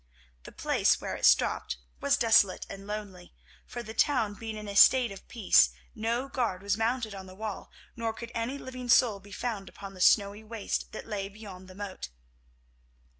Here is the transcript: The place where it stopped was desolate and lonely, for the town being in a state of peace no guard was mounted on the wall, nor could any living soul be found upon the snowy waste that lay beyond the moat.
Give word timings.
The 0.45 0.51
place 0.51 0.99
where 0.99 1.15
it 1.15 1.27
stopped 1.27 1.77
was 1.99 2.17
desolate 2.17 2.65
and 2.71 2.87
lonely, 2.87 3.35
for 3.67 3.83
the 3.83 3.93
town 3.93 4.33
being 4.33 4.57
in 4.57 4.67
a 4.67 4.75
state 4.75 5.11
of 5.11 5.27
peace 5.27 5.69
no 5.93 6.27
guard 6.27 6.63
was 6.63 6.75
mounted 6.75 7.13
on 7.13 7.27
the 7.27 7.35
wall, 7.35 7.69
nor 7.95 8.11
could 8.11 8.31
any 8.33 8.57
living 8.57 8.89
soul 8.89 9.19
be 9.19 9.31
found 9.31 9.69
upon 9.69 9.93
the 9.93 10.01
snowy 10.01 10.43
waste 10.43 10.91
that 10.91 11.05
lay 11.05 11.29
beyond 11.29 11.67
the 11.67 11.75
moat. 11.75 12.09